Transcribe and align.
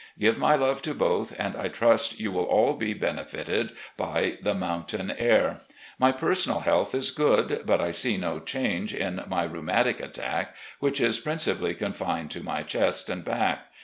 Give 0.17 0.39
my 0.39 0.55
love 0.55 0.81
to 0.81 0.95
both, 0.95 1.31
and 1.39 1.55
I 1.55 1.67
trust 1.67 2.19
you 2.19 2.31
will 2.31 2.45
all 2.45 2.73
be 2.73 2.91
benefited 2.95 3.73
by 3.97 4.39
the 4.41 4.55
mountain 4.55 5.11
air. 5.11 5.61
My 5.99 6.11
personal 6.11 6.61
health 6.61 6.95
is 6.95 7.11
good, 7.11 7.61
but 7.67 7.79
I 7.79 7.91
see 7.91 8.17
no 8.17 8.39
change 8.39 8.95
in 8.95 9.23
my 9.27 9.43
rheumatic 9.43 9.99
attack, 9.99 10.55
which 10.79 10.99
is 10.99 11.19
principally 11.19 11.75
confined 11.75 12.31
to 12.31 12.41
my 12.43 12.63
chest 12.63 13.11
and 13.11 13.23
back. 13.23 13.67